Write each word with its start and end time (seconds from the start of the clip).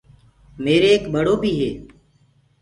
ميري 0.63 0.87
ايڪ 0.93 1.03
ٻڙو 1.13 1.33
بيٚ 1.41 1.57
هي۔ 1.59 1.71